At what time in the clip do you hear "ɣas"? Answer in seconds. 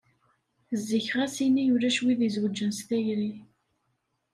1.17-1.35